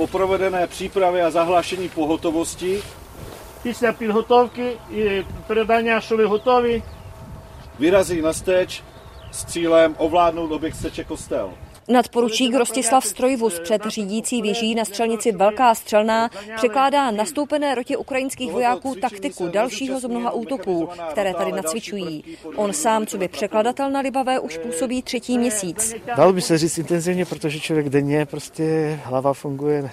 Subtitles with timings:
[0.00, 2.83] Po provedené přípravě a zahlášení pohotovosti
[3.63, 6.83] Після підготовки і передання, що ви готові,
[7.79, 8.81] vyrazí na steč
[9.31, 11.49] s cílem ovládnout objekt steče kostel.
[11.87, 18.95] Nadporučík Rostislav Strojvus před řídící věží na střelnici Velká střelná překládá nastoupené rotě ukrajinských vojáků
[18.95, 22.23] taktiku dalšího z mnoha útoků, které tady nacvičují.
[22.55, 25.95] On sám, co by překladatel na Libavé, už působí třetí měsíc.
[26.17, 29.89] Dalo by se říct intenzivně, protože člověk denně prostě hlava funguje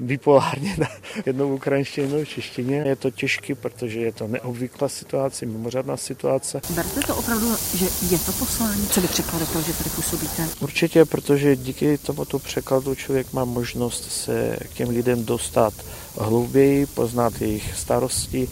[0.00, 0.88] bipolárně na
[1.26, 2.82] jednou ukrajinštině, jednou češtině.
[2.86, 6.60] Je to těžké, protože je to neobvyklá situace, mimořádná situace.
[6.70, 8.88] Berte to opravdu, že je to poslání?
[8.88, 10.48] Co by překladatel, že tady působíte?
[10.60, 15.74] Určitě, protože díky tomuto překladu člověk má možnost se k těm lidem dostat
[16.18, 18.48] hlouběji, poznat jejich starosti.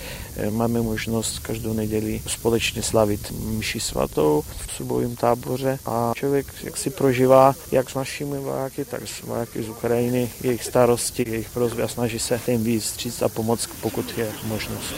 [0.51, 6.91] Máme možnost každou neděli společně slavit mši svatou v subovém táboře a člověk jak si
[6.91, 11.89] prožívá jak s našimi vojáky, tak s vojáky z Ukrajiny, jejich starosti, jejich prozby a
[11.89, 14.95] snaží se jim víc stříct a pomoct, pokud je možnost.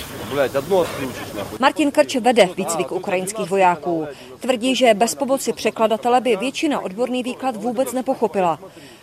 [1.60, 4.06] Martin Krč vede výcvik ukrajinských vojáků.
[4.41, 8.58] Tvrdí, že bez pomoci překladatele by většina odborný výklad vůbec nepochopila.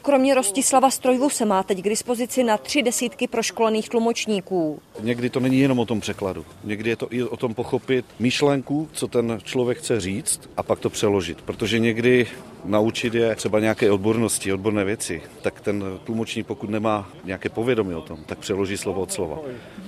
[0.07, 4.79] Kromě Rostislava Strojvu se má teď k dispozici na tři desítky proškolených tlumočníků.
[4.99, 6.45] Někdy to není jenom o tom překladu.
[6.63, 10.79] Někdy je to i o tom pochopit myšlenku, co ten člověk chce říct a pak
[10.79, 11.41] to přeložit.
[11.41, 12.27] Protože někdy
[12.65, 18.01] naučit je třeba nějaké odbornosti, odborné věci, tak ten tlumočník, pokud nemá nějaké povědomí o
[18.01, 19.39] tom, tak přeloží slovo od slova.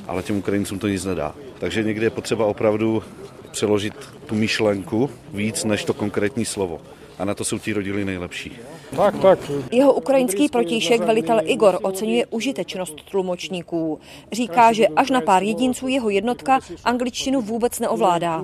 [0.08, 1.36] Ale těm Ukrajincům to nic nedá.
[1.60, 3.04] Takže někdy je potřeba opravdu
[3.52, 3.94] přeložit
[4.26, 6.82] tu myšlenku víc než to konkrétní slovo.
[7.20, 8.52] A na to jsou ti rodiny nejlepší.
[8.96, 9.40] Tak, tak.
[9.72, 14.00] Jeho ukrajinský protějšek velitel Igor oceňuje užitečnost tlumočníků.
[14.32, 18.44] Říká, že až na pár jedinců jeho jednotka angličtinu vůbec neovládá.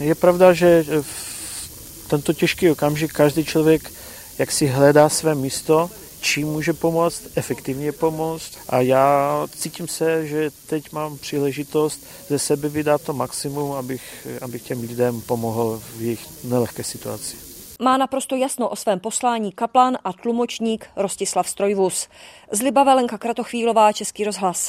[0.00, 3.90] Je pravda, že v tento těžký okamžik každý člověk
[4.38, 5.90] jak si hledá své místo,
[6.24, 12.68] čím může pomoct, efektivně pomoct a já cítím se, že teď mám příležitost ze sebe
[12.68, 17.36] vydat to maximum, abych, abych těm lidem pomohl v jejich nelehké situaci.
[17.82, 22.08] Má naprosto jasno o svém poslání kaplan a tlumočník Rostislav Strojvus.
[22.50, 24.62] Z Libavy Lenka Kratochvílová, Český rozhlas.